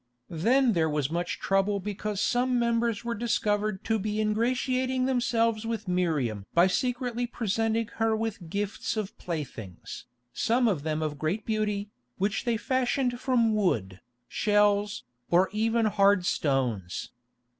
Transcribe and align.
Then 0.31 0.73
there 0.73 0.89
was 0.89 1.11
much 1.11 1.39
trouble 1.39 1.79
because 1.79 2.19
some 2.19 2.57
members 2.57 3.05
were 3.05 3.13
discovered 3.13 3.83
to 3.83 3.99
be 3.99 4.19
ingratiating 4.19 5.05
themselves 5.05 5.63
with 5.63 5.87
Miriam 5.87 6.47
by 6.55 6.65
secretly 6.65 7.27
presenting 7.27 7.85
her 7.97 8.15
with 8.15 8.49
gifts 8.49 8.97
of 8.97 9.15
playthings, 9.19 10.05
some 10.33 10.67
of 10.67 10.81
them 10.81 11.03
of 11.03 11.19
great 11.19 11.45
beauty, 11.45 11.91
which 12.17 12.45
they 12.45 12.57
fashioned 12.57 13.19
from 13.19 13.53
wood, 13.53 14.01
shells, 14.27 15.03
or 15.29 15.49
even 15.51 15.85
hard 15.85 16.25
stones. 16.25 17.11